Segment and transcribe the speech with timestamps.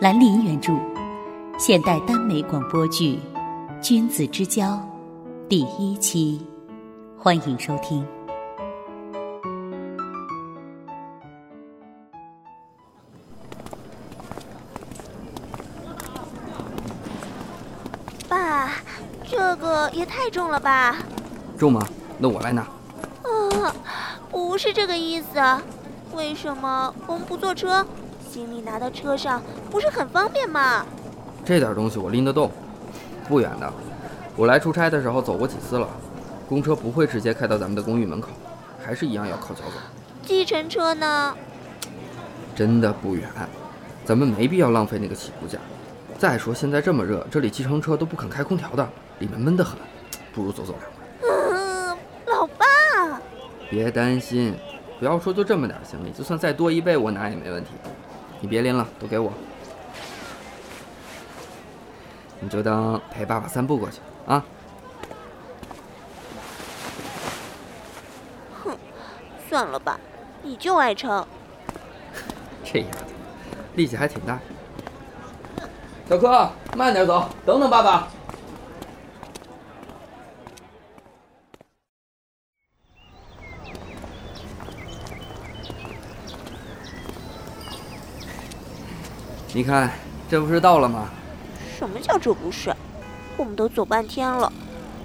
[0.00, 0.78] 兰陵原著，
[1.58, 3.18] 现代耽美广播剧
[3.80, 4.64] 《君子之交》
[5.48, 6.40] 第一期，
[7.18, 8.06] 欢迎收听。
[18.28, 18.70] 爸，
[19.28, 20.96] 这个也太重了吧？
[21.58, 21.84] 重吗？
[22.18, 22.62] 那我来拿。
[22.62, 23.74] 啊，
[24.30, 25.40] 不是这个意思。
[26.14, 27.84] 为什么我们不坐车？
[28.38, 30.86] 行李拿到车上不是很方便吗？
[31.44, 32.48] 这点东西我拎得动，
[33.26, 33.72] 不远的。
[34.36, 35.88] 我来出差的时候走过几次了。
[36.48, 38.28] 公车不会直接开到咱们的公寓门口，
[38.80, 39.72] 还是一样要靠脚走。
[40.22, 41.36] 计程车呢？
[42.54, 43.28] 真的不远，
[44.04, 45.58] 咱们没必要浪费那个起步价。
[46.16, 49.76] 再说现在这么热，这里计程车都不肯开空调的，里面闷得很，
[50.32, 50.76] 不如走走。
[51.22, 51.88] 嗯，
[52.26, 53.20] 老爸，
[53.68, 54.54] 别担心，
[55.00, 57.70] 不要说就这么点行李，就算再多一倍我拿也没问题。
[58.40, 59.32] 你别拎了，都给我。
[62.40, 64.44] 你就当陪爸爸散步过去啊。
[68.62, 68.78] 哼，
[69.48, 69.98] 算了吧，
[70.42, 71.26] 你就爱撑。
[72.64, 73.06] 这丫头，
[73.74, 74.38] 力气还挺大。
[76.08, 78.08] 小柯，慢点走，等等爸爸。
[89.58, 89.90] 你看，
[90.30, 91.08] 这不是到了吗？
[91.76, 92.72] 什么叫这不是？
[93.36, 94.52] 我们都走半天了。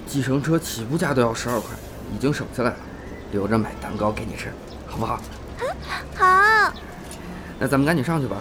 [0.05, 1.69] 计程车起步价都要十二块，
[2.15, 2.75] 已经省下来了，
[3.31, 4.53] 留着买蛋糕给你吃，
[4.85, 5.19] 好不好？
[6.15, 6.71] 好。
[7.57, 8.37] 那咱们赶紧上去吧。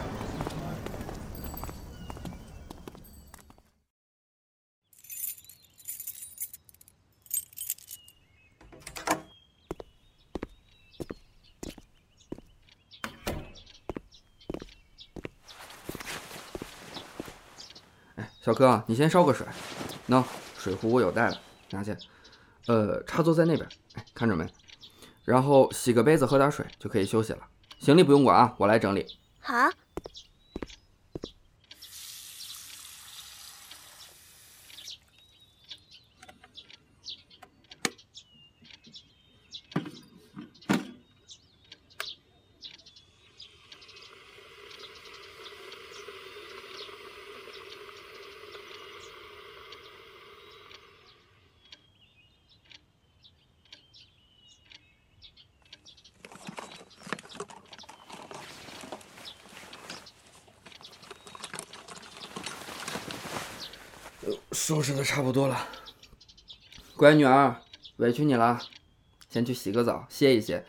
[18.53, 19.47] 小柯，你先烧个水。
[20.09, 20.23] 喏，
[20.59, 21.41] 水壶我有带了，
[21.71, 21.97] 拿去。
[22.67, 24.47] 呃，插座在那边，哎，看着没？
[25.25, 27.39] 然后洗个杯子，喝点水就可以休息了。
[27.79, 29.07] 行李不用管啊，我来整理。
[29.41, 29.55] 好。
[64.65, 65.67] 收拾的差不多了，
[66.97, 67.57] 乖女儿，
[67.97, 68.61] 委屈你了，
[69.29, 70.65] 先去洗个澡，歇一歇。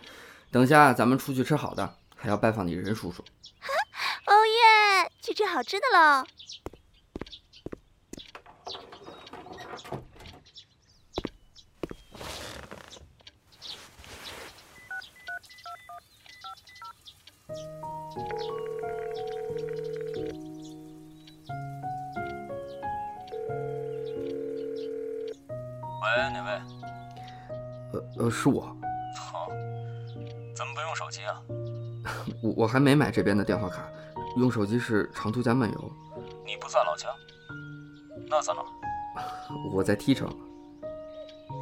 [0.50, 3.24] 等下咱们出去吃好的，还要拜访你任叔叔。
[4.26, 6.26] 哦耶，去吃好吃的喽！
[32.56, 33.84] 我我还没买这边的电话卡，
[34.38, 35.92] 用手机是长途加漫游。
[36.46, 37.08] 你不在老家？
[38.30, 38.62] 那在哪？
[39.72, 40.28] 我在 T 城。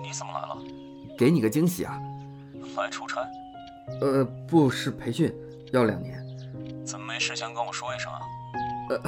[0.01, 0.57] 你怎么来了？
[1.17, 1.99] 给你个惊喜啊！
[2.77, 3.27] 来出差？
[3.99, 5.33] 呃，不是培训，
[5.71, 6.23] 要两年。
[6.85, 8.19] 怎么没事先跟我说一声啊？
[8.89, 9.01] 呃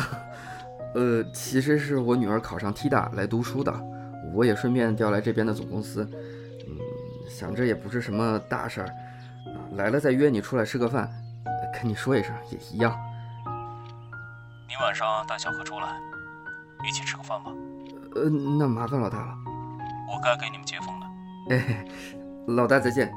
[0.96, 3.74] 呃，其实是我女儿考上 T 大来读书的。
[4.34, 6.08] 我也顺便调来这边的总公司，
[6.68, 6.78] 嗯，
[7.30, 8.90] 想着也不是什么大事儿，
[9.76, 11.12] 来了再约你出来吃个饭，
[11.84, 12.98] 跟你说一声也一样。
[13.46, 16.00] 你晚上带小何出来，
[16.88, 17.52] 一起吃个饭吧。
[18.16, 19.36] 呃，那麻烦老大了。
[20.08, 21.54] 我该给你们接风的。
[21.54, 21.86] 哎，
[22.48, 23.14] 老大再见。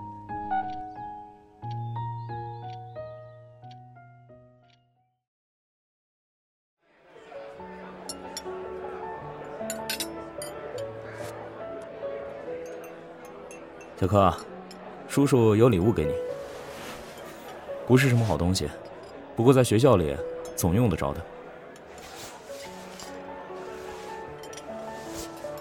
[13.97, 14.37] 小柯，
[15.07, 16.13] 叔叔有礼物给你，
[17.87, 18.69] 不是什么好东西，
[19.37, 20.17] 不过在学校里
[20.57, 21.21] 总用得着的。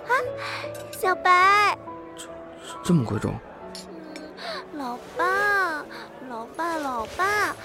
[0.07, 0.11] 啊，
[0.91, 1.77] 小白，
[2.15, 2.25] 这
[2.83, 3.33] 这么贵重？
[3.75, 5.85] 嗯，老爸，
[6.27, 7.55] 老爸，老爸，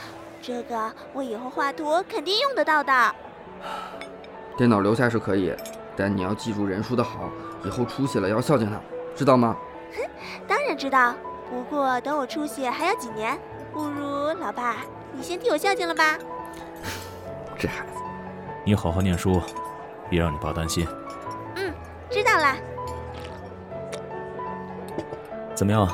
[0.42, 3.14] 这个我以后画图肯定用得到的。
[4.58, 5.54] 电脑留下是可以，
[5.96, 7.30] 但你要记住人叔的好，
[7.64, 8.78] 以后出息了要孝敬他，
[9.16, 9.56] 知道吗？
[9.96, 10.02] 哼，
[10.46, 11.14] 当然知道。
[11.50, 13.36] 不过等我出息还要几年，
[13.72, 14.09] 不如
[14.50, 14.78] 老爸
[15.16, 16.18] 你先替我孝敬了吧。
[17.56, 18.00] 这孩子，
[18.64, 19.40] 你好好念书，
[20.08, 20.84] 别让你爸担心。
[21.54, 21.72] 嗯，
[22.10, 22.56] 知道了。
[25.54, 25.88] 怎么样？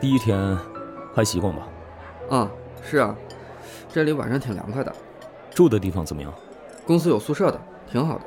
[0.00, 0.58] 第一天
[1.14, 1.68] 还习惯吧？
[2.30, 2.50] 嗯，
[2.82, 3.14] 是啊，
[3.88, 4.92] 这里晚上挺凉快的。
[5.54, 6.34] 住的地方怎么样？
[6.84, 8.24] 公司有宿舍的，挺好的。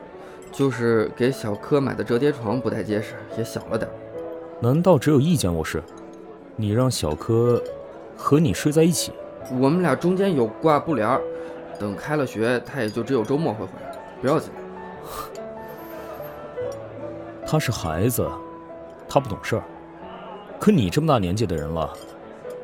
[0.53, 3.91] 就是给小柯买的折叠床不太结实，也小了点。
[4.61, 5.83] 难道只有一间卧室？
[6.55, 7.61] 你让小柯
[8.15, 9.11] 和你睡在一起？
[9.51, 11.19] 我们俩中间有挂布帘
[11.79, 14.51] 等开了学，他也就只有周末会回来，不要紧。
[17.47, 18.29] 他是孩子，
[19.07, 19.63] 他不懂事儿。
[20.59, 21.91] 可你这么大年纪的人了，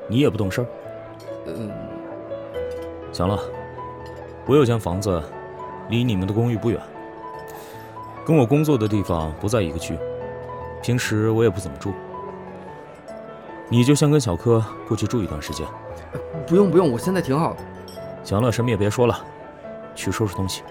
[0.08, 0.68] 你也不懂事儿？
[1.48, 1.72] 嗯。
[3.12, 3.40] 行了，
[4.46, 5.24] 我有间房子，
[5.90, 6.80] 离你们的公寓不远，
[8.26, 9.98] 跟我工作的地方不在一个区，
[10.84, 11.94] 平时我也不怎么住。
[13.70, 15.66] 你就先跟小柯过去住一段时间。
[16.48, 17.60] 不用不用，我现在挺好的。
[18.24, 19.20] 行了，什么也别说了，
[19.96, 20.64] 去收拾东西。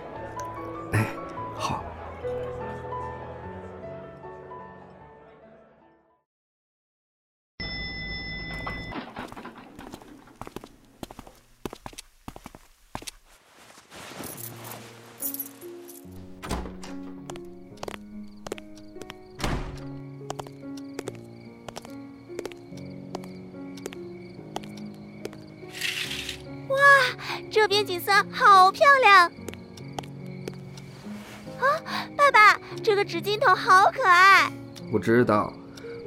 [32.17, 34.51] 爸爸，这个纸巾筒好可爱。
[34.93, 35.53] 我知道，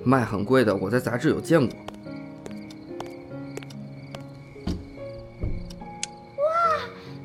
[0.03, 1.77] 卖很贵的，我在杂志有见过。
[6.37, 6.45] 哇，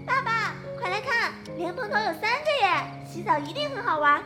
[0.06, 2.84] 爸爸，快来看，莲蓬头有三个耶！
[3.06, 4.22] 洗澡一定很好玩啊！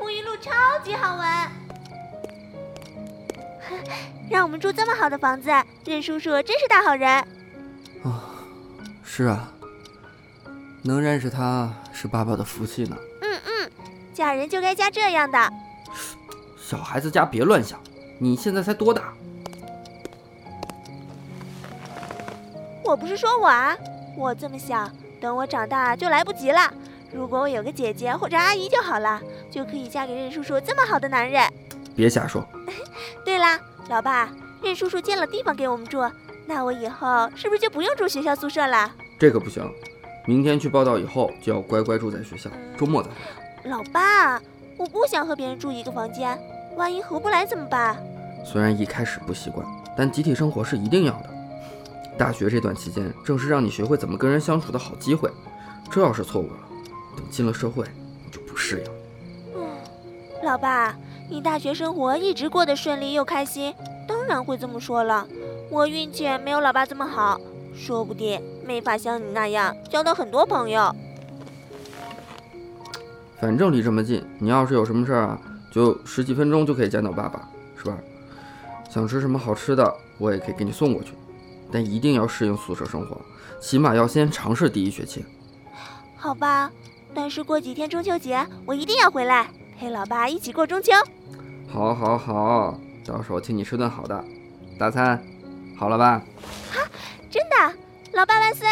[0.00, 0.50] 沐浴露超
[0.82, 1.26] 级好闻。
[4.30, 5.50] 让我们住这么好的房子，
[5.84, 7.08] 任叔叔真是大好人。
[8.02, 8.24] 啊
[9.04, 9.52] 是啊，
[10.82, 11.70] 能认识他
[12.02, 12.96] 是爸爸的福气呢。
[13.20, 13.70] 嗯嗯，
[14.12, 15.38] 嫁人就该嫁这样的。
[16.60, 17.78] 小孩子家别乱想，
[18.18, 19.12] 你现在才多大？
[22.82, 23.76] 我不是说我啊，
[24.16, 24.90] 我这么小，
[25.20, 26.74] 等我长大就来不及了。
[27.12, 31.48] 如果我有个姐姐或者阿姨就好了，就可以嫁给任叔叔这么好的男人。
[31.94, 32.44] 别瞎说。
[33.24, 33.56] 对了，
[33.88, 34.28] 老爸，
[34.60, 36.02] 任叔叔建了地方给我们住，
[36.46, 38.90] 那我以后是不是就不用住学校宿舍了？
[39.20, 39.72] 这可不行，
[40.24, 42.48] 明天去报道以后就要乖乖住在学校，
[42.78, 43.70] 周末再回。
[43.70, 44.40] 老爸，
[44.76, 46.38] 我不想和别人住一个房间，
[46.76, 47.96] 万一合不来怎么办？
[48.44, 49.66] 虽然一开始不习惯，
[49.96, 51.30] 但集体生活是一定要的。
[52.16, 55.30] 大学这段期间，正是让你学会怎么跟人相处的好机会。
[55.90, 56.58] 这要是错过了，
[57.16, 57.84] 等进了社会，
[58.24, 58.90] 你就不适应。
[59.56, 59.76] 嗯，
[60.44, 60.96] 老爸，
[61.28, 63.74] 你大学生活一直过得顺利又开心，
[64.06, 65.26] 当然会这么说了。
[65.68, 67.40] 我运气没有老爸这么好。
[67.74, 70.94] 说不定没法像你那样交到很多朋友。
[73.40, 77.96] 反正离这么近，你要是有什么事儿啊，就十几分钟就可以见到爸爸，是吧？
[78.88, 81.14] 想吃什么好吃的，我也可以给你送过去。
[81.72, 83.20] 但一定要适应宿舍生活，
[83.60, 85.24] 起码要先尝试第一学期。
[86.14, 86.70] 好吧，
[87.14, 89.48] 但是过几天中秋节，我一定要回来
[89.78, 90.92] 陪老爸一起过中秋。
[91.68, 94.24] 好，好，好，到时候请你吃顿好的，
[94.78, 95.20] 大餐，
[95.76, 96.22] 好了吧？
[97.30, 97.74] 真的，
[98.14, 98.68] 老爸万岁！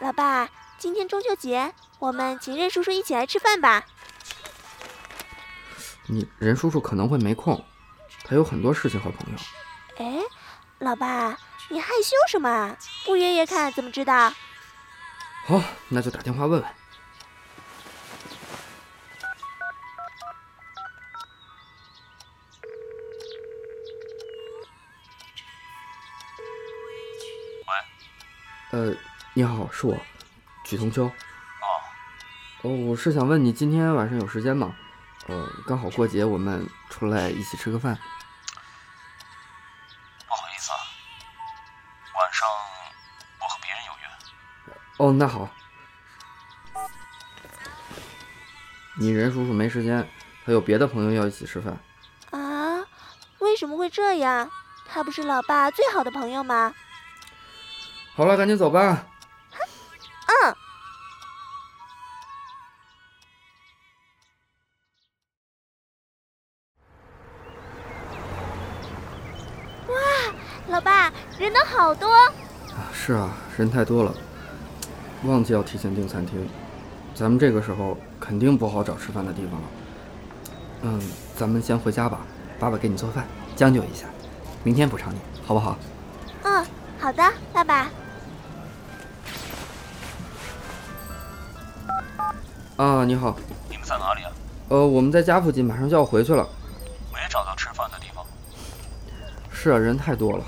[0.00, 3.86] 老爸，今天中秋节，我们请任叔叔一起来吃饭吧。
[6.08, 7.64] 你任叔叔可能会没空，
[8.24, 9.38] 他有很多事情和朋友。
[9.98, 10.20] 哎。
[10.80, 11.38] 老爸，
[11.72, 12.76] 你害羞什么啊？
[13.06, 14.30] 不约约看怎么知道？
[15.46, 16.62] 好，那就打电话问问。
[16.62, 16.68] 喂。
[28.72, 28.94] 呃，
[29.32, 29.98] 你好，是我，
[30.66, 31.04] 曲同秋。
[31.06, 31.10] 哦。
[32.64, 34.76] 哦，我是想问你今天晚上有时间吗？
[35.28, 37.98] 呃，刚好过节，我们出来一起吃个饭。
[45.02, 45.50] 哦，那好。
[48.96, 50.08] 你任叔叔没时间，
[50.46, 51.76] 他有别的朋友要一起吃饭。
[52.30, 52.86] 啊？
[53.40, 54.48] 为什么会这样？
[54.86, 56.72] 他不是老爸最好的朋友吗？
[58.14, 59.04] 好了，赶紧走吧。
[60.28, 60.54] 嗯。
[69.88, 69.96] 哇，
[70.68, 72.08] 老爸，人都好多。
[72.92, 74.14] 是啊，人太多了。
[75.24, 76.48] 忘记要提前订餐厅，
[77.14, 79.68] 咱们这个时候肯定不好找吃饭的地方了。
[80.82, 81.00] 嗯，
[81.36, 82.20] 咱们先回家吧，
[82.58, 83.24] 爸爸给你做饭，
[83.54, 84.06] 将就一下，
[84.64, 85.78] 明天补偿你，好不好？
[86.42, 86.66] 嗯，
[86.98, 87.88] 好的，爸爸。
[92.76, 93.36] 啊，你好。
[93.70, 94.32] 你们在哪里啊？
[94.70, 96.48] 呃，我们在家附近，马上就要回去了。
[97.12, 98.24] 没找到吃饭的地方。
[99.52, 100.44] 是啊，人太多了。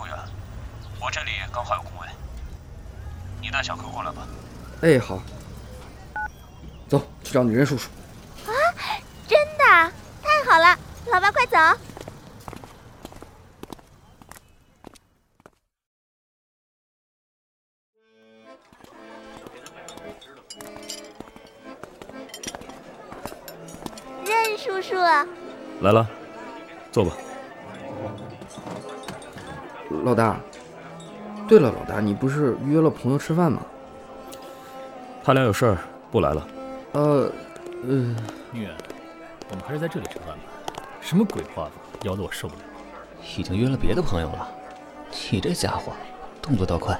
[0.00, 0.16] 不远，
[0.98, 2.06] 我这里刚好有空位。
[3.42, 4.26] 你带小柯过来吧。
[4.80, 5.20] 哎，好。
[6.88, 7.90] 走，去找你任叔叔。
[8.46, 8.52] 啊，
[9.28, 9.92] 真的？
[10.22, 10.78] 太好了，
[11.12, 11.58] 老爸快走。
[24.24, 24.94] 任叔叔，
[25.82, 26.08] 来了，
[26.90, 27.12] 坐吧。
[30.04, 30.38] 老大，
[31.48, 33.60] 对了，老大，你不是约了朋友吃饭吗？
[35.22, 35.78] 他俩有事儿
[36.10, 36.48] 不来了。
[36.92, 37.30] 呃，
[37.86, 38.16] 呃，
[38.50, 38.72] 女儿，
[39.50, 40.44] 我们还是在这里吃饭吧。
[41.00, 41.68] 什么鬼话
[42.02, 42.60] 咬得我受不了。
[43.36, 44.48] 已经约了别的朋友了，
[45.30, 45.92] 你这家伙
[46.40, 46.98] 动作倒快。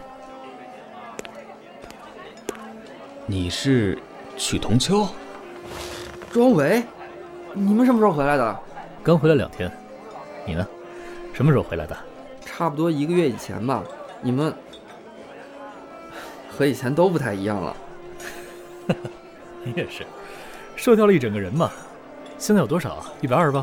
[3.26, 3.98] 你是
[4.36, 5.08] 曲同秋？
[6.30, 6.82] 庄伟，
[7.54, 8.58] 你们什么时候回来的？
[9.02, 9.70] 刚回来两天。
[10.44, 10.66] 你呢？
[11.32, 11.96] 什么时候回来的？
[12.60, 13.82] 差不多一个月以前吧。
[14.20, 14.54] 你们
[16.50, 17.74] 和以前都不太一样了。
[19.64, 20.04] 你 也是，
[20.76, 21.70] 瘦掉了一整个人嘛。
[22.36, 23.02] 现在有多少？
[23.22, 23.62] 一百二十八。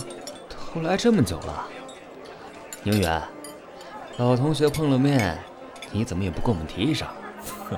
[0.74, 1.68] 都来这么久了。
[2.82, 3.22] 宁远，
[4.18, 5.38] 老同学碰了面，
[5.92, 7.08] 你怎么也不跟我们提一声？
[7.70, 7.78] 哼，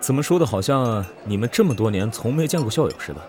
[0.00, 3.22] 怎么说的好像你们这么多年从没见过校友似的。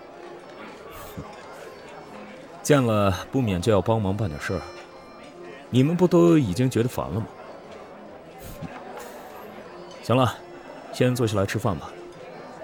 [2.62, 4.60] 见了不免就要帮忙办点事儿，
[5.74, 7.26] 你们不都已经觉得烦了吗？
[10.02, 10.34] 行了，
[10.92, 11.90] 先坐下来吃饭吧。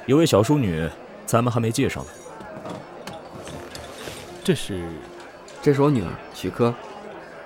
[0.04, 0.86] 有位小淑女，
[1.24, 2.10] 咱们还没介绍呢。
[4.44, 4.86] 这是，
[5.62, 6.74] 这是我女儿许珂，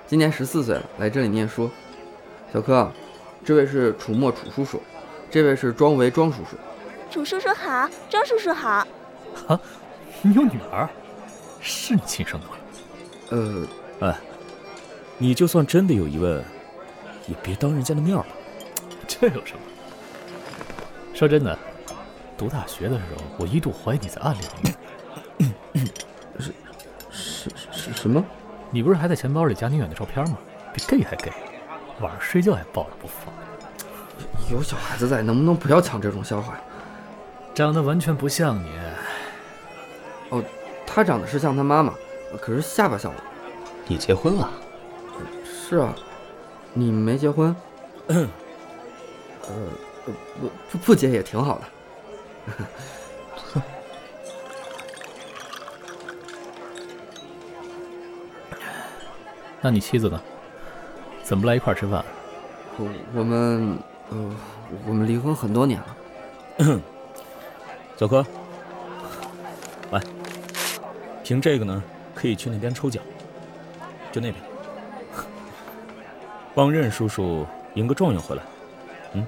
[0.05, 1.71] 今年十四岁了，来这里念书。
[2.51, 2.91] 小柯，
[3.45, 4.81] 这位是楚墨楚叔叔，
[5.31, 6.57] 这位是庄维庄叔叔。
[7.09, 8.85] 楚叔叔好，庄叔叔好。
[9.47, 9.57] 啊，
[10.21, 10.89] 你有女儿？
[11.61, 12.53] 是你亲生的吗？
[13.29, 13.67] 呃，
[14.09, 14.19] 哎，
[15.17, 16.43] 你就算真的有疑问，
[17.27, 18.25] 也别当人家的面吧。
[19.07, 19.59] 这有什么？
[21.13, 21.57] 说真的，
[22.37, 24.69] 读大学的时候，我一度怀疑你在暗恋我。
[26.39, 26.53] 是
[27.11, 28.23] 是是什么？
[28.71, 30.37] 你不是还在钱包里夹宁远的照片吗？
[30.73, 31.31] 比 gay 还 gay，
[31.99, 33.33] 晚上睡觉还抱着不放。
[34.51, 36.59] 有小孩子在，能不能不要抢这种笑话？
[37.53, 38.69] 长得完全不像你。
[40.29, 40.43] 哦。
[40.85, 41.91] 他长得是像他妈妈，
[42.39, 43.17] 可是下巴像我。
[43.87, 44.47] 你结婚了？
[45.73, 45.95] 是啊，
[46.73, 47.55] 你没结婚？
[48.07, 48.27] 呃，
[50.05, 50.11] 不
[50.69, 51.63] 不不结也挺好的。
[59.61, 60.21] 那你妻子呢？
[61.23, 62.05] 怎么不来一块吃饭？
[62.77, 63.79] 我我们
[64.11, 64.31] 呃，
[64.85, 66.79] 我们离婚很多年了。
[67.97, 68.23] 小柯。
[71.23, 71.81] 凭这个呢，
[72.13, 73.03] 可以去那边抽奖，
[74.11, 74.35] 就那边，
[76.55, 77.45] 帮任叔叔
[77.75, 78.43] 赢个状元回来。
[79.13, 79.25] 嗯，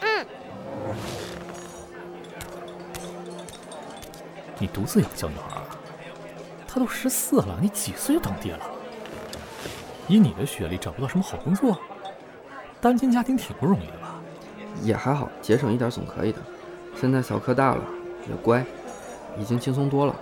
[0.00, 0.26] 嗯。
[4.58, 5.60] 你独自养小女孩，
[6.68, 8.60] 她都十四了，你几岁就当爹了？
[10.08, 11.78] 以你的学历，找不到什么好工作，
[12.80, 14.20] 单亲家庭挺不容易的吧？
[14.82, 16.38] 也还好，节省一点总可以的。
[17.00, 17.82] 现在小柯大了，
[18.28, 18.64] 也乖，
[19.38, 20.14] 已经轻松多了。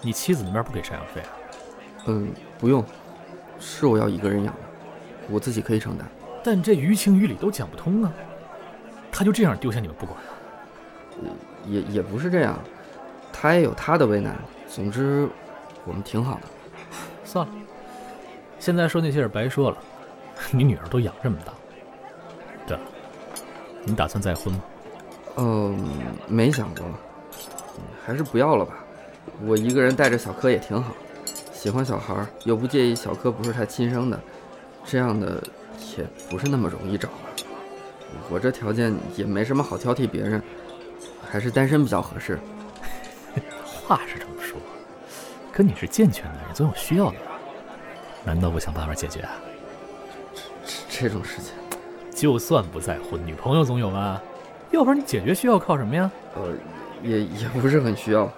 [0.00, 1.30] 你妻子那边不给赡养费啊？
[2.06, 2.84] 嗯，不用，
[3.58, 4.60] 是我要一个人养的，
[5.28, 6.06] 我自己可以承担。
[6.42, 8.12] 但这于情于理都讲不通啊！
[9.10, 10.16] 他就这样丢下你们不管？
[11.66, 12.58] 也也不是这样，
[13.32, 14.36] 他也有他的为难。
[14.68, 15.28] 总之，
[15.84, 16.42] 我们挺好的。
[17.24, 17.52] 算了，
[18.58, 19.76] 现在说那些是白说了。
[20.52, 21.52] 你女儿都养这么大，
[22.64, 22.82] 对了，
[23.82, 24.60] 你打算再婚吗？
[25.36, 25.76] 嗯，
[26.28, 26.84] 没想过，
[28.06, 28.74] 还是不要了吧。
[29.44, 30.94] 我一个人带着小柯也挺好，
[31.52, 34.20] 喜欢小孩又不介意小柯不是他亲生的，
[34.90, 35.38] 这样的
[35.98, 37.10] 也不是那么容易找。
[38.30, 40.42] 我这条件也没什么好挑剔别人，
[41.30, 42.38] 还是单身比较合适。
[43.62, 44.58] 话是这么说，
[45.52, 47.38] 可你是健全的人，总有需要的吧？
[48.24, 49.32] 难道不想办法解决啊？
[50.64, 51.52] 这这种事情，
[52.14, 54.22] 就算不再婚，女朋友总有吧？
[54.70, 56.10] 要不然你解决需要靠什么呀？
[56.34, 56.54] 呃，
[57.02, 58.32] 也也不是很需要。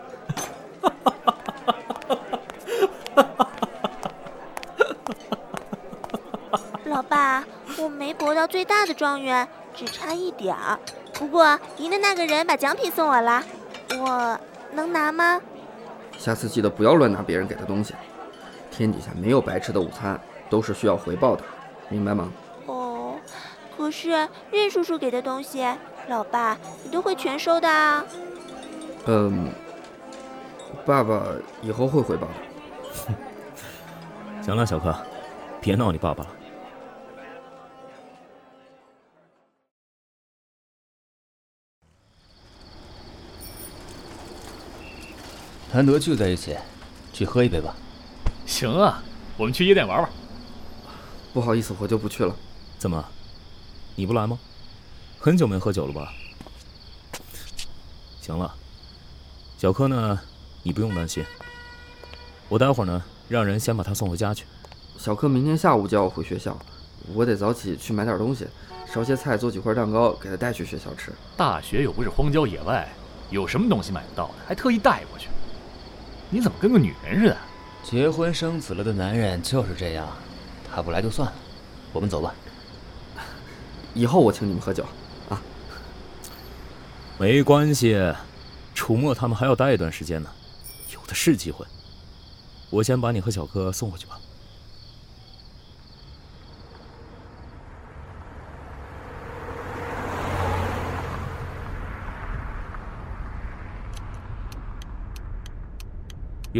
[8.18, 10.78] 活到最大的状元，只差一点儿。
[11.14, 13.42] 不过赢的那个人把奖品送我了，
[13.98, 14.38] 我
[14.72, 15.40] 能拿吗？
[16.18, 17.94] 下次记得不要乱拿别人给的东西。
[18.70, 21.42] 天底下没有白吃的午餐，都是需要回报的，
[21.88, 22.28] 明白吗？
[22.66, 23.14] 哦，
[23.76, 25.66] 可是任叔叔给的东西，
[26.08, 28.04] 老爸你都会全收的啊。
[29.06, 29.48] 嗯，
[30.84, 31.22] 爸爸
[31.62, 33.14] 以后会回报的。
[34.42, 34.94] 行了，小柯，
[35.60, 36.30] 别闹你爸爸了。
[45.72, 46.56] 难得聚在一起，
[47.12, 47.72] 去喝一杯吧。
[48.44, 49.00] 行啊，
[49.36, 50.10] 我们去夜店玩玩。
[51.32, 52.34] 不好意思，我就不去了。
[52.76, 53.04] 怎么，
[53.94, 54.36] 你不来吗？
[55.20, 56.12] 很久没喝酒了吧？
[58.20, 58.52] 行了，
[59.58, 60.18] 小柯呢，
[60.64, 61.24] 你不用担心。
[62.48, 64.44] 我待会儿呢，让人先把他送回家去。
[64.98, 66.58] 小柯明天下午就要回学校，
[67.14, 68.44] 我得早起去买点东西，
[68.92, 71.12] 烧些菜，做几块蛋糕给他带去学校吃。
[71.36, 72.92] 大学又不是荒郊野外，
[73.30, 75.28] 有什么东西买不到的，还特意带过去。
[76.30, 77.36] 你怎么跟个女人似的？
[77.82, 80.08] 结婚生子了的男人就是这样，
[80.70, 81.34] 他不来就算了，
[81.92, 82.34] 我们走吧。
[83.94, 84.84] 以后我请你们喝酒，
[85.28, 85.42] 啊？
[87.18, 88.14] 没关系，
[88.74, 90.30] 楚墨他们还要待一段时间呢，
[90.94, 91.66] 有的是机会。
[92.70, 94.20] 我先把你和小柯送回去吧。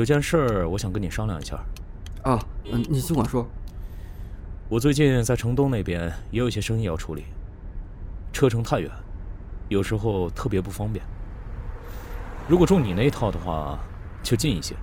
[0.01, 1.63] 有件事儿，我想跟你商量一下。
[2.23, 2.43] 啊，
[2.73, 3.47] 嗯，你尽管说。
[4.67, 7.27] 我最近在城东那边也有一些生意要处理，
[8.33, 8.91] 车程太远，
[9.69, 11.05] 有时候特别不方便。
[12.49, 13.79] 如果住你那一套的话，
[14.23, 14.75] 就近一些。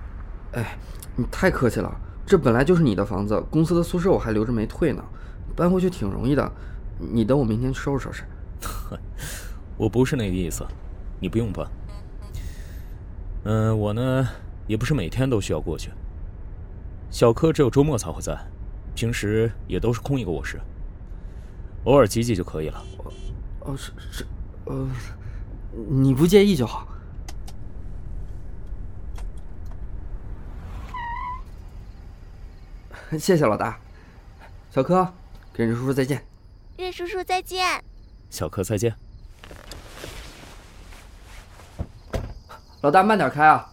[0.52, 0.78] 哎，
[1.16, 1.92] 你太客气了，
[2.24, 5.02] 这本来就是你的房子，公司的宿舍我还留着没退呢，
[5.56, 6.48] 搬回去挺容易的。
[6.96, 8.22] 你等我明天去收拾收拾。
[9.76, 10.64] 我不是那个意思，
[11.18, 11.66] 你不用搬。
[13.42, 14.28] 嗯，我呢。
[14.68, 15.90] 也不是每天都需要过去。
[17.10, 18.38] 小柯只有周末才会在，
[18.94, 20.60] 平时也都是空一个卧室，
[21.84, 22.84] 偶尔挤挤就可以了。
[23.60, 24.26] 哦，是是，
[24.66, 24.88] 呃，
[25.88, 26.86] 你不介意就好。
[33.18, 33.80] 谢谢老大，
[34.70, 35.10] 小柯，
[35.54, 36.22] 跟任叔叔再见。
[36.76, 37.82] 任叔叔再见。
[38.28, 38.94] 小柯再见。
[42.82, 43.72] 老大慢点开啊。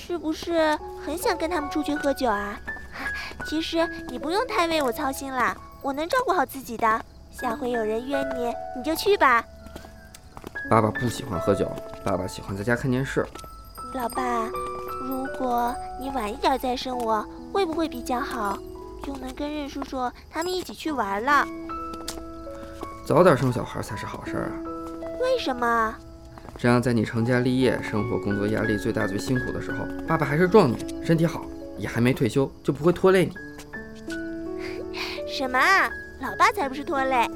[0.00, 2.58] 是不是很想跟他们出去喝酒啊？
[3.46, 7.00] 其实你不用太为我操心啦，我能照顾好自己的。
[7.30, 9.44] 下回有人约你，你就去吧。
[10.70, 11.70] 爸爸不喜欢喝酒，
[12.02, 13.26] 爸爸喜欢在家看电视。
[13.94, 14.46] 老爸，
[15.02, 18.58] 如果你晚一点再生我，会不会比较好？
[19.04, 21.46] 就能跟任叔叔他们一起去玩了。
[23.06, 24.50] 早点生小孩才是好事啊。
[25.20, 25.94] 为什么？
[26.60, 31.46] 这样，在你成家立业、生活工作压力最大、最辛苦的时候，爸爸还是壮年，身体好，
[31.78, 33.32] 也还没退休，就不会拖累你。
[35.26, 35.58] 什么？
[36.20, 37.26] 老爸才不是拖累。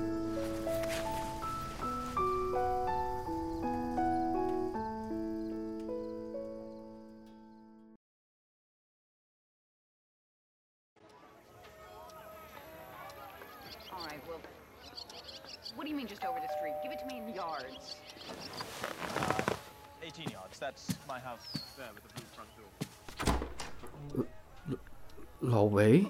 [25.41, 26.07] 老维，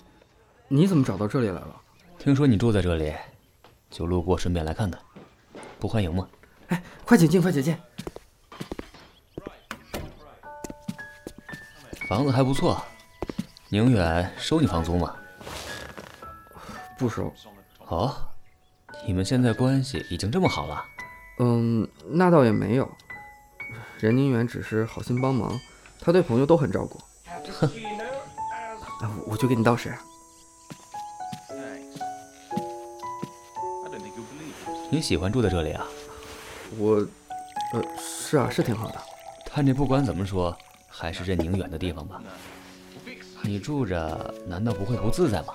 [0.68, 1.80] 你怎么找到这里来了？
[2.18, 3.12] 听说你住在这里，
[3.90, 5.00] 就路过，顺便来看看，
[5.80, 6.28] 不欢迎吗？
[6.68, 7.76] 哎，快请进，快请进。
[12.08, 12.80] 房子还不错，
[13.70, 15.16] 宁远收你房租吗？
[16.96, 17.34] 不收。
[17.88, 18.14] 哦，
[19.04, 20.84] 你们现在关系已经这么好了？
[21.40, 22.88] 嗯，那倒也没有。
[23.98, 25.58] 任宁远只是好心帮忙，
[26.00, 27.00] 他对朋友都很照顾。
[27.52, 27.70] 哼，
[29.26, 29.92] 我去给你倒水。
[34.90, 35.86] 你喜欢住在这里啊？
[36.78, 36.94] 我，
[37.72, 39.00] 呃，是啊，是挺好的。
[39.52, 40.56] 但这不管怎么说，
[40.88, 42.22] 还是任宁远的地方吧。
[43.42, 45.54] 你住着，难道不会不自在吗？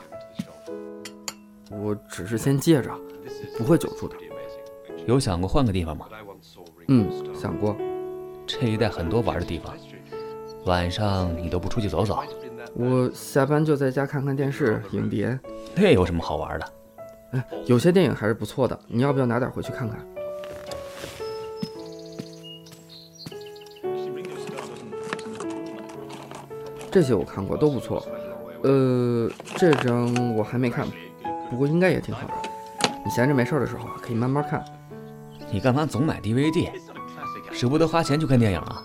[1.72, 2.92] 我只是先借着，
[3.58, 4.16] 不会久住的。
[5.06, 6.08] 有想过换个地方吗？
[6.88, 7.78] 嗯，想过。
[8.60, 9.74] 这一带很多玩的地方，
[10.66, 12.20] 晚上你都不出去走走？
[12.74, 15.40] 我下班就在家看看电视、影碟，
[15.76, 16.74] 那有什么好玩的？
[17.32, 19.98] 哎，有些电影还是不错的，你要不要拿点回去看看？
[26.92, 28.06] 这些我看过，都不错。
[28.64, 30.86] 呃，这张我还没看，
[31.50, 32.34] 不过应该也挺好的。
[33.06, 34.66] 你闲着没事的时候可以慢慢看。
[35.50, 36.70] 你干嘛总买 DVD？
[37.52, 38.84] 舍不得花钱去看电影啊？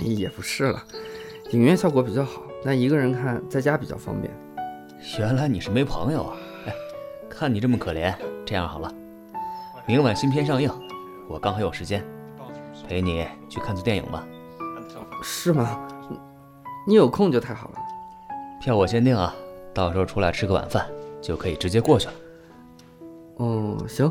[0.00, 0.82] 也不是了，
[1.50, 4.32] 影院效果比较好，但一个人看在家比较方便。
[5.18, 6.36] 原来你是没朋友啊！
[6.66, 6.72] 哎，
[7.28, 8.92] 看你这么可怜，这样好了，
[9.86, 10.70] 明晚新片上映，
[11.28, 12.04] 我刚好有时间，
[12.86, 14.24] 陪你去看次电影吧。
[15.22, 15.88] 是吗？
[16.86, 17.74] 你有空就太好了。
[18.60, 19.34] 票我先订啊，
[19.74, 20.88] 到时候出来吃个晚饭
[21.20, 22.14] 就可以直接过去了。
[23.38, 24.10] 哦，行。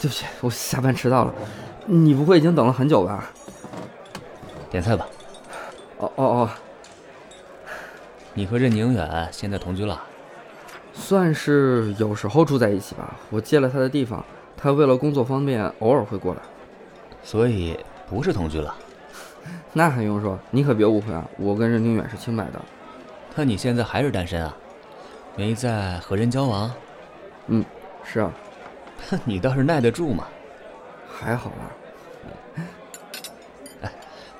[0.00, 1.34] 对不起，我下班迟到了。
[1.86, 3.30] 你不会已经等了很久吧？
[4.70, 5.06] 点菜吧。
[5.98, 6.50] 哦哦哦。
[8.34, 10.00] 你和任宁远现在同居了？
[10.92, 13.16] 算是有时候住在一起吧。
[13.30, 14.24] 我借了他的地方，
[14.56, 16.40] 他为了工作方便，偶尔会过来。
[17.24, 18.74] 所以不是同居了？
[19.72, 20.38] 那还用说？
[20.50, 22.60] 你可别误会啊，我跟任宁远是清白的。
[23.34, 24.54] 那你现在还是单身啊？
[25.34, 26.70] 没在和人交往？
[27.48, 27.64] 嗯，
[28.04, 28.30] 是啊。
[29.24, 30.26] 你倒是耐得住嘛，
[31.08, 32.64] 还好啦。
[33.82, 33.92] 哎，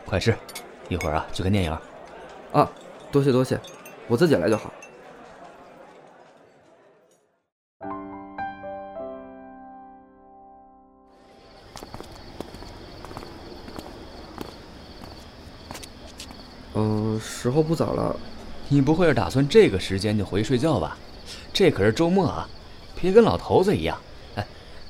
[0.04, 0.36] 快吃，
[0.88, 1.78] 一会儿啊去看电影。
[2.52, 2.70] 啊，
[3.10, 3.58] 多谢多谢，
[4.06, 4.72] 我自己来就好。
[16.74, 18.14] 嗯，时候不早了，
[18.68, 20.96] 你不会是打算这个时间就回去睡觉吧？
[21.52, 22.48] 这可是周末啊，
[23.00, 23.98] 别跟老头子一样。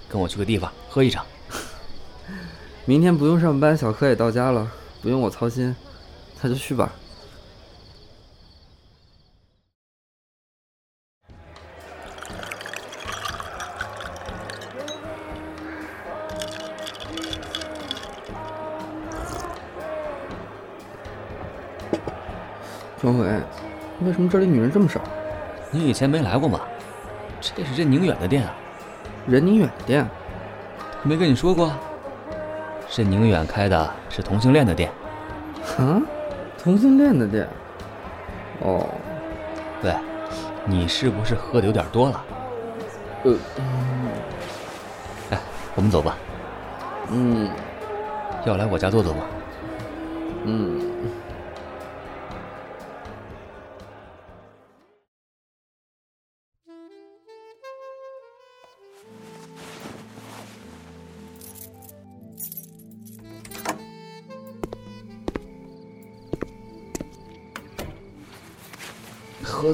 [0.08, 1.24] 跟我去个地方喝一场。
[2.86, 4.70] 明天不用上班，小柯也到家了，
[5.02, 5.74] 不用我操心，
[6.40, 6.90] 那就去吧。
[23.00, 23.28] 庄伟，
[24.00, 25.00] 为什么这里女人这么少？
[25.70, 26.60] 你以前没来过吗？
[27.40, 28.56] 这是这宁远的店啊。
[29.28, 30.08] 任宁远的店，
[31.02, 31.70] 没跟你说过？
[32.96, 34.90] 任宁远开的是同性恋的店。
[35.76, 36.00] 啊，
[36.56, 37.46] 同性恋的店。
[38.60, 38.88] 哦，
[39.82, 39.94] 喂，
[40.64, 42.24] 你是不是喝的有点多了？
[43.24, 43.34] 呃，
[45.32, 45.38] 哎，
[45.74, 46.16] 我们走吧。
[47.10, 47.50] 嗯，
[48.46, 49.24] 要来我家坐坐吗？
[50.44, 50.87] 嗯。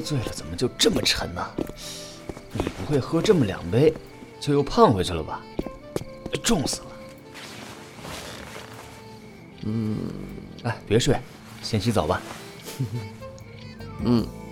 [0.05, 1.43] 醉了怎么就这么沉呢？
[2.53, 3.93] 你不会喝这么两杯，
[4.38, 5.40] 就又胖回去了吧？
[6.43, 6.87] 重死了！
[9.62, 9.99] 嗯，
[10.64, 11.19] 哎，别睡，
[11.62, 12.21] 先洗澡吧。
[14.05, 14.27] 嗯。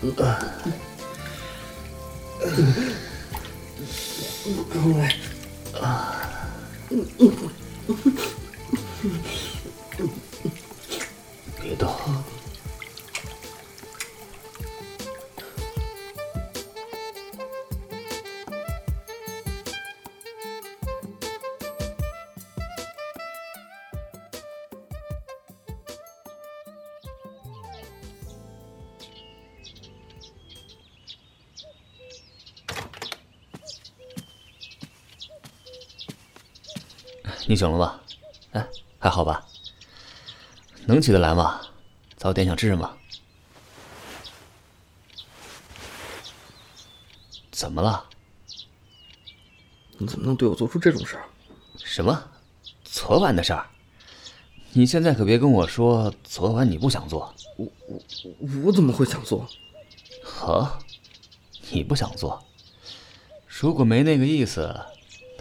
[0.00, 0.10] 别
[37.50, 38.00] 你醒了吗？
[38.52, 38.64] 哎，
[39.00, 39.44] 还好吧？
[40.86, 41.60] 能起得来吗？
[42.16, 42.88] 早点想吃什么？
[47.50, 48.04] 怎么了？
[49.98, 51.24] 你怎么能对我做出这种事儿？
[51.78, 52.22] 什么？
[52.84, 53.66] 昨晚的事儿？
[54.70, 57.34] 你现在可别跟我说昨晚你不想做。
[57.56, 58.00] 我我
[58.66, 59.44] 我怎么会想做？
[60.46, 60.78] 啊？
[61.70, 62.40] 你不想做？
[63.48, 64.72] 如果没那个意思，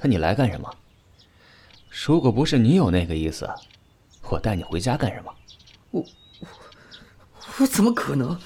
[0.01, 0.75] 那你来干什么？
[2.05, 3.49] 如果不是你有那个意思，
[4.29, 5.33] 我带你回家干什么？
[5.91, 6.01] 我
[6.39, 6.47] 我
[7.59, 8.39] 我怎么可能？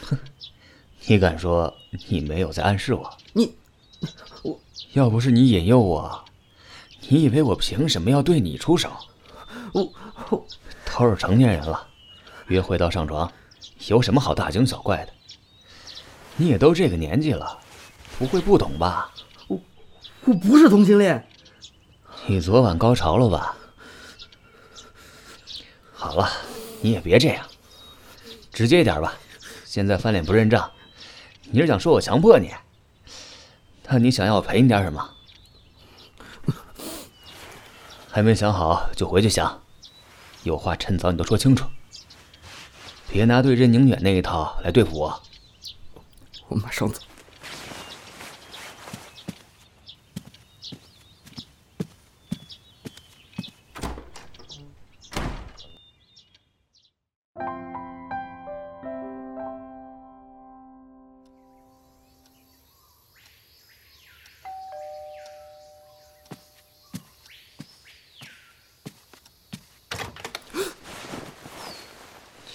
[1.05, 1.71] 你敢说
[2.07, 3.07] 你没有在暗示我？
[3.31, 3.53] 你
[4.41, 4.59] 我
[4.93, 6.25] 要不是你引诱我，
[7.07, 8.89] 你以为我凭什么要对你出手？
[9.71, 9.93] 我
[10.31, 10.45] 我
[10.85, 11.87] 都是成年人了，
[12.47, 13.31] 约会到上床，
[13.87, 15.13] 有什么好大惊小怪的？
[16.37, 17.59] 你也都这个年纪了，
[18.17, 19.13] 不会不懂吧？
[19.47, 19.59] 我
[20.25, 21.27] 我不是同性恋。
[22.25, 23.55] 你昨晚高潮了吧？
[25.93, 26.31] 好了，
[26.81, 27.45] 你也别这样，
[28.51, 29.13] 直接一点吧。
[29.65, 30.71] 现在翻脸不认账，
[31.51, 32.49] 你是想说我强迫你？
[33.88, 35.09] 那你想要我赔你点什么？
[38.09, 39.62] 还没想好就回去想，
[40.43, 41.65] 有话趁早你都说清楚，
[43.12, 45.21] 别拿对任宁远那一套来对付我。
[46.47, 47.01] 我马上走。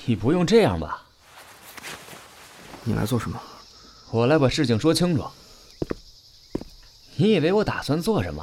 [0.08, 1.02] 你不用这样吧？
[2.82, 3.38] 你来做什么？
[4.10, 5.22] 我来把事情说清楚。
[7.16, 8.42] 你以为我打算做什么？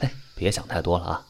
[0.00, 1.24] 哎，别想太多了啊！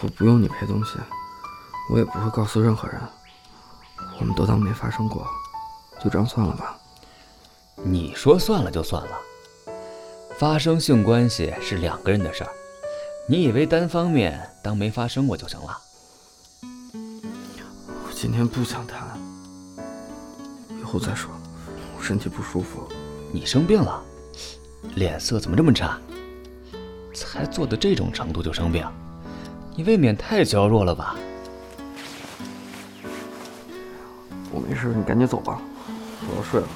[0.00, 0.98] 我不用你赔东西，
[1.92, 3.00] 我也不会告诉任何人。
[4.18, 5.24] 我们都当没发生过，
[6.02, 6.76] 就这样算了吧。
[7.76, 9.16] 你说算了就算了。
[10.38, 12.50] 发生性关系是两个人的事儿，
[13.28, 15.78] 你以为单方面当没发生过就行了？
[16.92, 19.18] 我今天不想谈，
[20.80, 21.30] 以后再说。
[21.96, 22.88] 我身体不舒服。
[23.32, 24.02] 你生病了？
[24.96, 25.98] 脸色怎么这么差？
[27.14, 28.84] 才做到这种程度就生病？
[29.76, 31.14] 你未免太娇弱了吧？
[34.50, 35.62] 我没事，你赶紧走吧，
[36.28, 36.66] 我要睡了。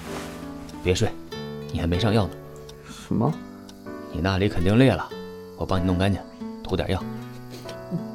[0.85, 1.11] 别睡，
[1.73, 2.35] 你还没上药呢。
[3.09, 3.33] 什么？
[4.13, 5.09] 你那里肯定裂了，
[5.57, 6.21] 我帮你弄干净，
[6.63, 7.03] 涂点药。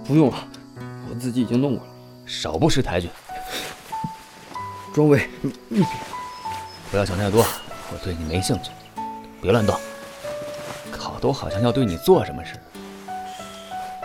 [0.06, 0.38] 不用了，
[1.10, 1.92] 我自己已经弄过了。
[2.26, 3.10] 少不识抬举。
[4.94, 5.86] 庄伟，你你
[6.90, 7.46] 不要想太多，
[7.94, 8.72] 我对你没兴趣，
[9.42, 9.76] 别乱动。
[10.92, 12.62] 搞得我好像要对你做什么似的。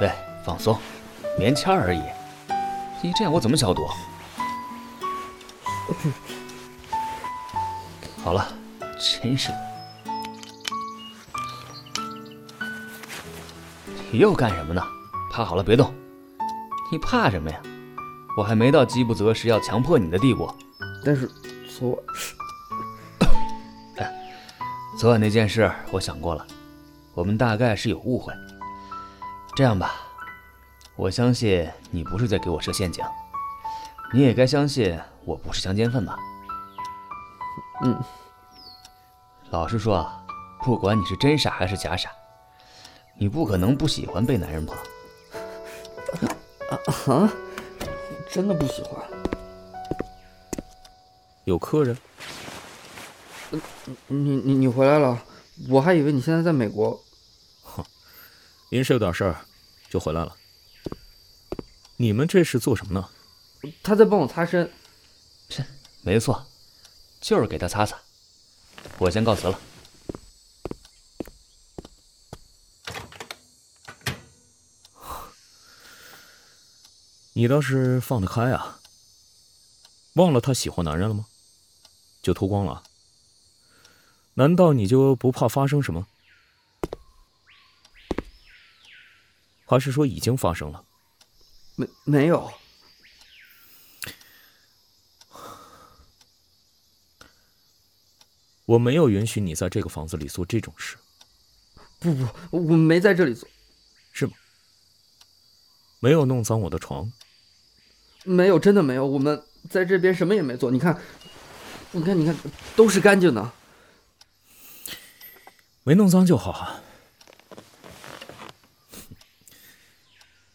[0.00, 0.10] 喂，
[0.44, 0.78] 放松，
[1.38, 2.02] 棉签而已。
[3.02, 3.88] 你这样我怎么消毒？
[8.22, 8.48] 好了，
[8.98, 9.50] 真是
[14.12, 14.82] 你又干什么呢？
[15.30, 15.92] 趴好了，别动。
[16.90, 17.60] 你怕什么呀？
[18.36, 20.48] 我还没到饥不择食要强迫你的地步。
[21.04, 21.28] 但是
[21.78, 21.90] 昨
[23.96, 24.14] 晚，
[24.98, 26.46] 昨晚那件事我想过了，
[27.14, 28.32] 我们大概是有误会。
[29.56, 29.94] 这样吧，
[30.94, 33.04] 我相信你不是在给我设陷阱，
[34.12, 36.16] 你也该相信我不是强奸犯吧？
[37.82, 38.00] 嗯。
[39.50, 40.08] 老实说，
[40.62, 42.10] 不管你是真傻还是假傻。
[43.18, 44.76] 你不可能不喜欢被男人碰。
[46.68, 47.32] 啊啊！
[48.30, 49.02] 真的不喜欢。
[51.44, 51.96] 有客人？
[54.08, 55.22] 你你你回来了，
[55.68, 57.00] 我还以为你现在在美国。
[57.62, 57.84] 哼，
[58.70, 59.36] 临时有点事儿，
[59.88, 60.34] 就回来了。
[61.96, 63.08] 你们这是做什么呢？
[63.82, 64.70] 他在帮我擦身。
[65.48, 65.64] 切，
[66.02, 66.44] 没错，
[67.20, 67.96] 就是给他擦擦。
[68.98, 69.58] 我先告辞了。
[77.38, 78.80] 你倒是放得开啊！
[80.14, 81.26] 忘了他喜欢男人了吗？
[82.22, 82.82] 就脱光了？
[84.32, 86.06] 难道你就不怕发生什么？
[89.66, 90.82] 还是说已经发生了？
[91.74, 92.50] 没没有。
[98.64, 100.96] 我没有允许你在这个房子里做这种事。
[101.98, 103.46] 不不，我没在这里做，
[104.14, 104.32] 是吗？
[106.00, 107.12] 没有弄脏我的床。
[108.26, 109.06] 没有，真的没有。
[109.06, 110.70] 我们在这边什么也没做。
[110.70, 111.00] 你看，
[111.92, 112.36] 你看，你看，
[112.74, 113.52] 都是干净的。
[115.84, 116.80] 没弄脏就好。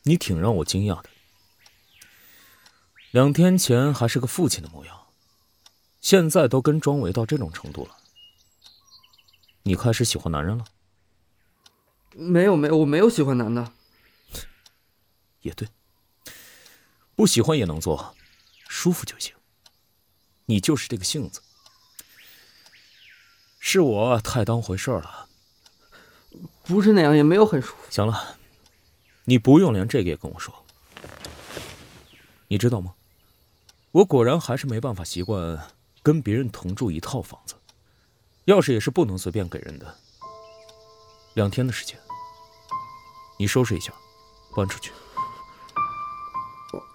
[0.03, 1.09] 你挺让我惊讶的。
[3.11, 5.07] 两天前还是个父亲的模样，
[6.01, 7.95] 现在都跟庄维到这种程度了。
[9.63, 10.65] 你开始喜欢男人了？
[12.13, 13.71] 没有，没有，我没有喜欢男的。
[15.41, 15.67] 也对。
[17.21, 18.15] 不喜欢也能做，
[18.67, 19.31] 舒服就行。
[20.45, 21.39] 你就是这个性子，
[23.59, 25.29] 是我太当回事了。
[26.63, 27.83] 不是那样，也没有很舒服。
[27.91, 28.39] 行了，
[29.25, 30.65] 你不用连这个也跟我说。
[32.47, 32.95] 你知道吗？
[33.91, 37.53] 我果然还是没办法习惯跟别人同住一套房子，
[38.47, 39.95] 钥匙也是不能随便给人的。
[41.35, 41.99] 两天的时间，
[43.37, 43.93] 你收拾一下，
[44.55, 44.91] 搬出去。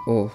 [0.07, 0.31] 哦。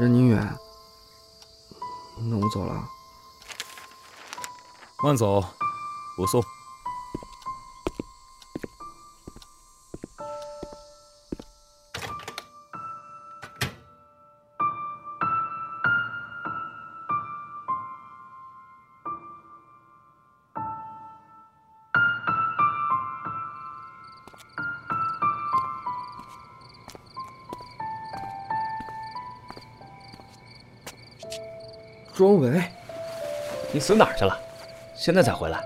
[0.00, 0.58] 任宁远
[2.16, 2.88] 那我走了
[5.02, 5.42] 慢走
[6.16, 6.53] 不送。
[32.14, 32.62] 庄维，
[33.72, 34.38] 你死哪儿去了？
[34.94, 35.60] 现在才回来？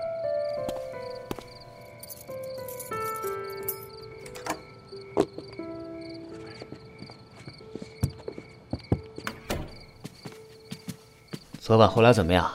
[11.59, 12.51] 昨晚后来怎么样？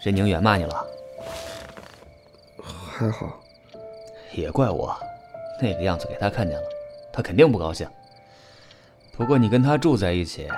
[0.00, 0.86] 任宁远骂你了？
[2.62, 3.40] 还好。
[4.32, 4.96] 也怪我，
[5.60, 6.64] 那个样子给他看见了，
[7.12, 7.88] 他肯定不高兴。
[9.16, 10.48] 不过你跟他住在一起，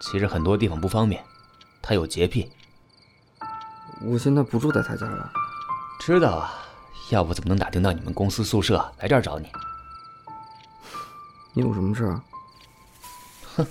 [0.00, 1.22] 其实很多地方不方便。
[1.88, 2.52] 他有洁癖。
[4.02, 5.32] 我现在不住在他家了。
[5.98, 6.52] 知道啊，
[7.08, 9.50] 要不怎么能打听到你们公司宿舍来这儿找你？
[11.54, 12.22] 你有什么事啊？
[13.56, 13.66] 哼，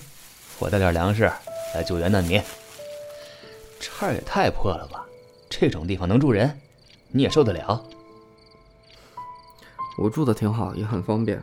[0.57, 1.31] 我带点粮食
[1.75, 2.41] 来救援难民。
[3.79, 5.05] 这儿也太破了吧！
[5.47, 6.59] 这种地方能住人？
[7.09, 7.85] 你也受得了？
[9.99, 11.39] 我住的挺好，也很方便。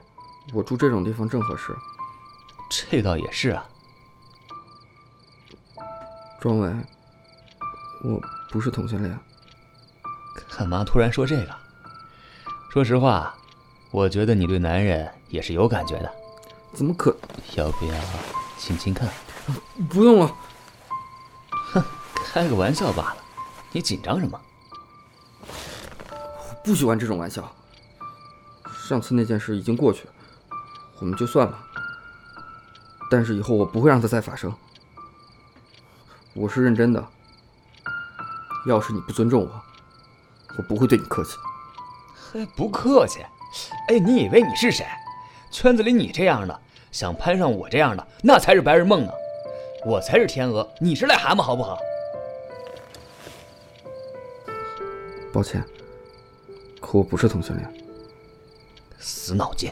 [0.52, 1.72] 我住这种地方正合适。
[2.68, 3.64] 这倒也是啊。
[6.44, 6.70] 庄伟，
[8.02, 9.18] 我不是同性恋。
[10.54, 11.56] 干嘛突然说这个？
[12.70, 13.34] 说实话，
[13.90, 16.14] 我觉得你对男人也是有感觉的。
[16.74, 17.16] 怎么可？
[17.56, 17.94] 要不要
[18.58, 19.08] 亲亲看？
[19.88, 20.36] 不用了。
[21.72, 21.82] 哼，
[22.26, 23.16] 开个玩笑罢了，
[23.72, 24.38] 你紧张什么？
[26.10, 27.50] 我不喜欢这种玩笑。
[28.86, 30.06] 上次那件事已经过去，
[30.98, 31.58] 我们就算了。
[33.10, 34.54] 但是以后我不会让它再发生。
[36.34, 37.04] 我是认真的。
[38.66, 39.62] 要是你不尊重我，
[40.58, 41.36] 我不会对你客气。
[42.32, 43.20] 嘿，不客气。
[43.88, 44.84] 哎，你以为你是谁？
[45.52, 49.12] 圈子里你这样的，想攀上我这样的，那才是白日梦呢。
[49.86, 51.78] 我才是天鹅，你是癞蛤蟆，好不好？
[55.32, 55.62] 抱歉，
[56.80, 57.74] 可我不是同性恋。
[58.98, 59.70] 死脑筋。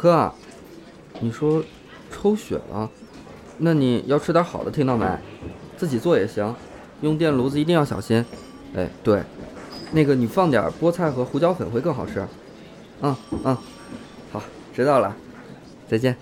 [0.00, 0.32] 小柯，
[1.20, 1.62] 你说
[2.10, 2.88] 抽血了，
[3.58, 5.06] 那你要吃点好的，听到没？
[5.76, 6.54] 自己做也行，
[7.02, 8.24] 用电炉子一定要小心。
[8.74, 9.22] 哎，对，
[9.92, 12.26] 那个你放点菠菜和胡椒粉会更好吃。
[13.02, 13.56] 嗯嗯，
[14.32, 14.42] 好，
[14.74, 15.14] 知道了，
[15.86, 16.16] 再见。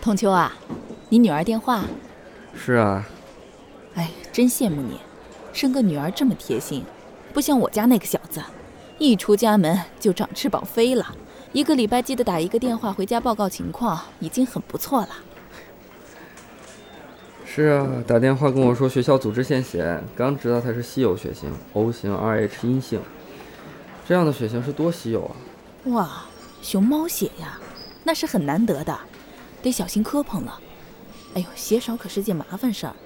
[0.00, 0.54] 童秋啊，
[1.10, 1.84] 你女儿电话？
[2.54, 3.06] 是啊。
[3.94, 4.98] 哎，真羡慕你，
[5.52, 6.82] 生个女儿这么贴心。
[7.38, 8.42] 不像我家那个小子，
[8.98, 11.14] 一出家门就长翅膀飞了。
[11.52, 15.10] 一个礼拜记得打一个电话回家报告情况，已经很不错了。
[17.46, 23.00] 是啊，打电话跟我说学校组织献血，刚知道他是稀有血型，O 型 Rh 阴性。
[24.08, 25.36] 这样的血型是多稀有啊！
[25.92, 26.22] 哇，
[26.60, 27.60] 熊猫血呀，
[28.02, 28.98] 那是很难得的，
[29.62, 30.58] 得小心磕碰了。
[31.34, 32.96] 哎呦，血少可是件麻烦事儿。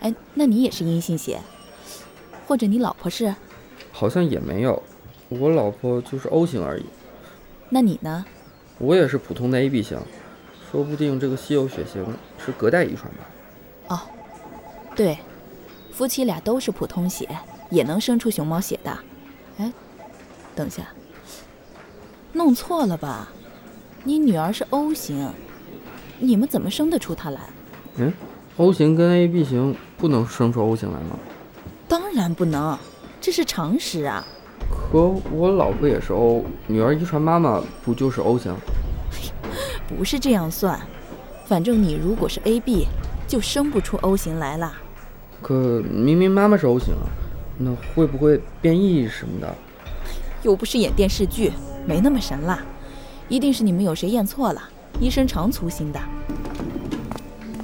[0.00, 1.40] 哎，那你也是阴性血，
[2.48, 3.32] 或者你老婆是？
[4.00, 4.82] 好像也没有，
[5.28, 6.86] 我老婆就是 O 型而已。
[7.68, 8.24] 那你呢？
[8.78, 9.98] 我也是普通的 AB 型，
[10.72, 12.02] 说不定这个稀有血型
[12.42, 13.28] 是隔代遗传吧。
[13.88, 14.00] 哦，
[14.96, 15.18] 对，
[15.92, 17.28] 夫妻俩都是普通血，
[17.68, 18.98] 也能生出熊猫血的。
[19.58, 19.70] 哎，
[20.56, 20.88] 等一下，
[22.32, 23.28] 弄错了吧？
[24.02, 25.30] 你女儿是 O 型，
[26.18, 27.40] 你们怎么生得出她来？
[27.96, 28.10] 嗯
[28.56, 31.18] ，O 型跟 AB 型不能生出 O 型来吗？
[31.86, 32.78] 当然不能。
[33.20, 34.24] 这是常识啊！
[34.70, 34.98] 可
[35.30, 38.54] 我老婆也是 O，女儿遗传妈妈不就是 O 型？
[39.88, 40.80] 不是这样算，
[41.44, 42.86] 反正你如果是 AB，
[43.28, 44.72] 就生不出 O 型来了。
[45.42, 47.06] 可明明妈妈是 O 型啊，
[47.58, 49.54] 那会不会变异什么的？
[50.42, 51.52] 又不是演电视剧，
[51.86, 52.60] 没那么神啦。
[53.28, 54.62] 一定是你们有谁验错了，
[54.98, 56.00] 医生常粗心的。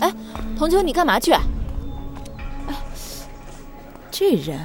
[0.01, 0.13] 哎，
[0.59, 1.33] 童秋，你干嘛去？
[1.33, 2.75] 哎，
[4.11, 4.61] 这人。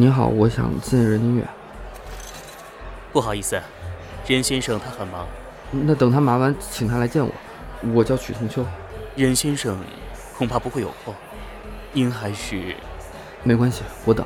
[0.00, 1.46] 你好，我想见任宁远。
[3.12, 3.60] 不好意思，
[4.26, 5.26] 任先生他很忙。
[5.70, 7.30] 那等他忙完，请他来见我。
[7.92, 8.64] 我叫曲同秋。
[9.14, 9.78] 任先生，
[10.38, 11.14] 恐怕不会有空，
[11.92, 12.74] 您还是……
[13.42, 14.24] 没关系，我等。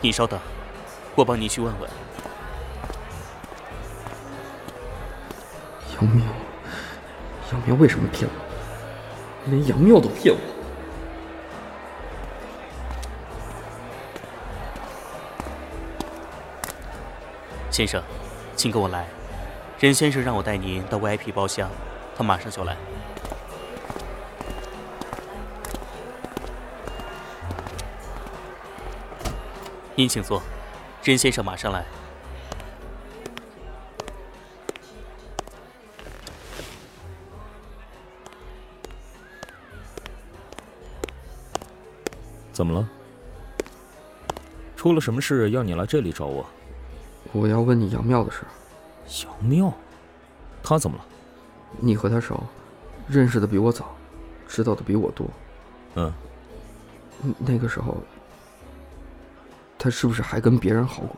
[0.00, 0.40] 你稍等，
[1.14, 1.90] 我帮你去问问。
[5.96, 6.24] 杨妙，
[7.52, 9.50] 杨妙为什么骗我？
[9.50, 10.40] 连杨妙都骗我。
[17.70, 18.02] 先生，
[18.56, 19.06] 请跟我来。
[19.78, 21.70] 任先生让我带您到 VIP 包厢，
[22.16, 22.76] 他马上就来。
[29.94, 30.42] 您请坐，
[31.02, 31.84] 任先生马上来。
[42.52, 42.86] 怎么了？
[44.76, 46.44] 出了什么事要你来这里找我？
[47.32, 48.44] 我要问你杨妙的事。
[49.24, 49.72] 杨妙，
[50.62, 51.04] 她怎么了？
[51.78, 52.42] 你和她熟，
[53.08, 53.94] 认识的比我早，
[54.48, 55.26] 知道的比我多。
[55.94, 56.12] 嗯。
[57.38, 57.96] 那个时候。
[59.82, 61.16] 他是不是还跟别人好过？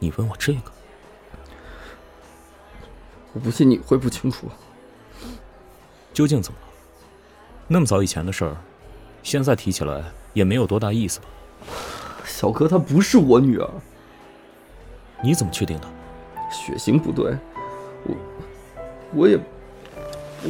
[0.00, 0.72] 你问我这个，
[3.32, 4.48] 我不信你会不清楚。
[6.12, 6.66] 究竟怎么了？
[7.68, 8.56] 那么早以前的事儿，
[9.22, 10.02] 现在提起来
[10.32, 11.26] 也没有多大意思吧？
[12.24, 13.70] 小柯，她不是我女儿。
[15.22, 15.86] 你怎么确定的？
[16.50, 17.36] 血型不对，
[18.02, 18.16] 我
[19.14, 19.38] 我也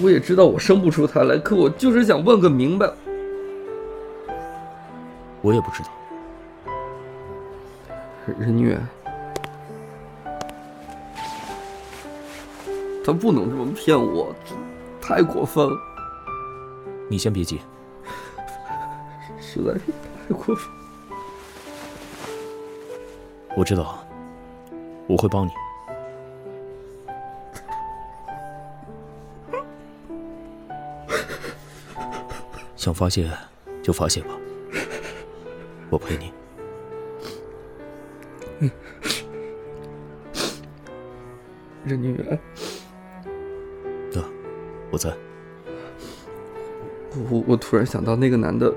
[0.02, 2.90] 我也知道我生不出他来，可我就是想问个明白。
[5.42, 5.90] 我也不知道。
[8.38, 8.80] 任月，
[13.04, 14.34] 他不能这么骗我，
[15.02, 15.76] 太过分了。
[17.10, 17.60] 你先别急，
[19.38, 19.80] 实在是
[20.28, 20.70] 太过分。
[23.56, 24.02] 我知道，
[25.10, 25.50] 我会帮你。
[32.76, 33.28] 想发泄
[33.82, 34.28] 就发泄吧，
[35.90, 36.32] 我陪你。
[41.84, 42.38] 任宁远，
[44.12, 44.24] 哥，
[44.92, 45.12] 我在。
[47.28, 48.72] 我我突然想到，那个男的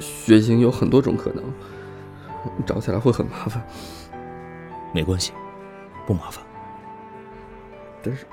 [0.00, 1.44] 血型有很多种可能，
[2.66, 3.64] 找起来会很麻烦。
[4.92, 5.32] 没关系，
[6.08, 6.42] 不麻烦。
[8.02, 8.24] 但是，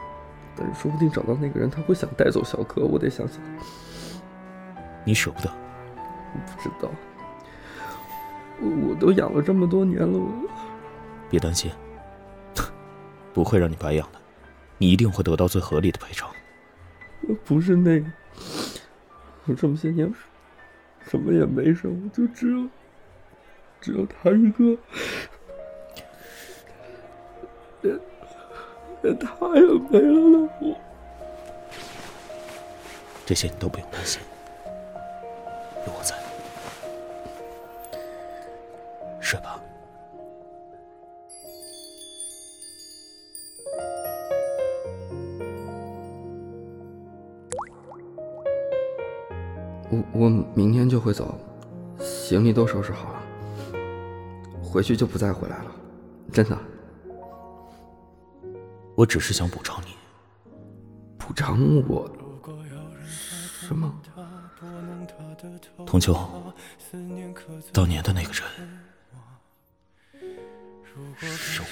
[0.55, 3.41] 但是说不定找到那个人，他会想带走小可，我得想想。
[5.03, 5.51] 你舍不得？
[6.33, 6.89] 我不知道。
[8.61, 10.31] 我我都养了这么多年了，我。
[11.29, 11.69] 别担心，
[13.33, 14.19] 不会让你白养的，
[14.77, 16.29] 你一定会得到最合理的赔偿。
[17.27, 18.05] 我不是那个，
[19.47, 20.09] 我这么些年
[21.01, 22.69] 什么也没剩，我就只有
[23.81, 24.77] 只有他一个，
[29.13, 30.49] 他也没了了。
[30.61, 30.75] 我
[33.25, 34.21] 这些你都不用担心，
[35.85, 36.15] 有我在，
[39.19, 39.59] 睡吧。
[49.89, 51.35] 我我明天就会走，
[51.99, 53.23] 行李都收拾好了，
[54.63, 55.71] 回去就不再回来了，
[56.31, 56.57] 真的。
[58.95, 59.89] 我只是想补偿你，
[61.17, 62.09] 补偿我
[63.61, 63.93] 什么？
[65.85, 66.17] 童秋，
[67.73, 68.35] 当年的那个人
[71.35, 71.67] 是我。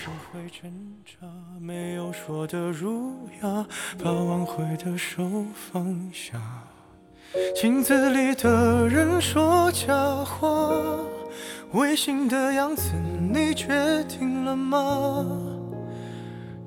[7.55, 9.95] 镜子里的人说假
[10.25, 10.73] 话，
[11.71, 12.91] 违心的样子
[13.33, 15.52] 你决定了吗？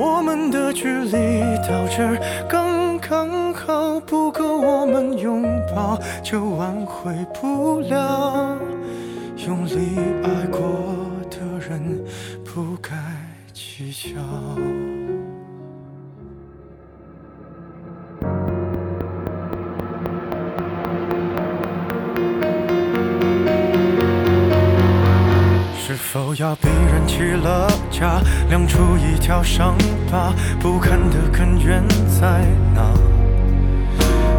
[0.00, 2.16] 我们的距离到这儿
[2.48, 5.42] 刚刚好，不够我们拥
[5.74, 8.56] 抱，就挽回不了。
[9.44, 10.60] 用力爱过
[11.28, 12.04] 的人，
[12.44, 12.94] 不该
[13.52, 14.20] 计较。
[25.76, 26.68] 是否要逼
[27.08, 29.74] 起了家，亮出一条伤
[30.10, 32.44] 疤，不堪的根源在
[32.74, 32.82] 哪？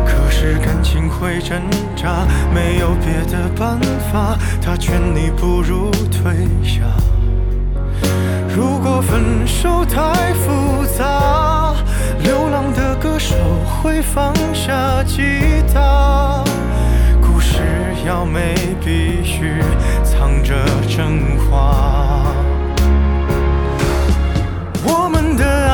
[0.06, 1.60] 可是感情会挣
[1.96, 3.80] 扎，没有别的办
[4.12, 6.84] 法，他劝你不如退下。
[8.56, 11.74] 如果分手太复杂，
[12.22, 15.22] 流浪的歌手会放下吉
[15.74, 16.44] 他。
[17.22, 17.60] 故事
[18.06, 19.62] 要美，必须
[20.04, 20.56] 藏着
[20.88, 22.24] 真话。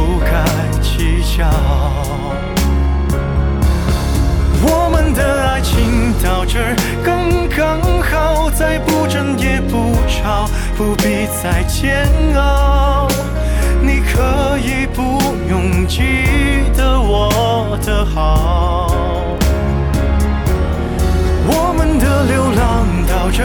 [0.00, 0.42] 不该
[0.80, 1.46] 计较。
[4.62, 6.58] 我们的爱情到这
[7.04, 13.08] 刚刚好，再不争也不吵，不必再煎熬。
[13.82, 15.20] 你可以不
[15.50, 16.00] 用记
[16.74, 18.86] 得我的好。
[21.46, 23.44] 我们的流浪到这